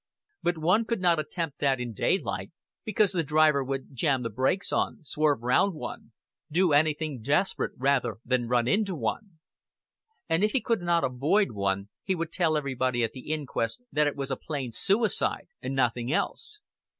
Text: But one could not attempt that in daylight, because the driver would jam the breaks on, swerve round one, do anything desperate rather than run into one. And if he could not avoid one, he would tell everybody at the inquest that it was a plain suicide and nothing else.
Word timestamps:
But 0.41 0.57
one 0.57 0.85
could 0.85 0.99
not 0.99 1.19
attempt 1.19 1.59
that 1.59 1.79
in 1.79 1.93
daylight, 1.93 2.49
because 2.83 3.11
the 3.11 3.21
driver 3.23 3.63
would 3.63 3.93
jam 3.95 4.23
the 4.23 4.31
breaks 4.31 4.73
on, 4.73 5.03
swerve 5.03 5.43
round 5.43 5.75
one, 5.75 6.11
do 6.51 6.73
anything 6.73 7.21
desperate 7.21 7.73
rather 7.77 8.17
than 8.25 8.47
run 8.47 8.67
into 8.67 8.95
one. 8.95 9.37
And 10.27 10.43
if 10.43 10.53
he 10.53 10.59
could 10.61 10.81
not 10.81 11.03
avoid 11.03 11.51
one, 11.51 11.89
he 12.03 12.15
would 12.15 12.31
tell 12.31 12.57
everybody 12.57 13.03
at 13.03 13.11
the 13.11 13.31
inquest 13.31 13.83
that 13.91 14.07
it 14.07 14.15
was 14.15 14.31
a 14.31 14.35
plain 14.35 14.71
suicide 14.71 15.49
and 15.61 15.75
nothing 15.75 16.11
else. 16.11 16.61